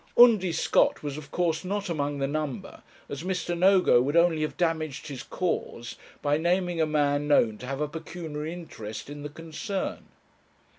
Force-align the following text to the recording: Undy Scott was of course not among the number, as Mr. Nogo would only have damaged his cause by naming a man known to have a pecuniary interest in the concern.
Undy 0.17 0.51
Scott 0.51 1.03
was 1.03 1.15
of 1.15 1.29
course 1.29 1.63
not 1.63 1.87
among 1.87 2.17
the 2.17 2.27
number, 2.27 2.81
as 3.07 3.21
Mr. 3.21 3.55
Nogo 3.55 4.01
would 4.01 4.17
only 4.17 4.41
have 4.41 4.57
damaged 4.57 5.09
his 5.09 5.21
cause 5.21 5.95
by 6.23 6.37
naming 6.37 6.81
a 6.81 6.87
man 6.87 7.27
known 7.27 7.59
to 7.59 7.67
have 7.67 7.81
a 7.81 7.87
pecuniary 7.87 8.51
interest 8.51 9.11
in 9.11 9.21
the 9.21 9.29
concern. 9.29 10.07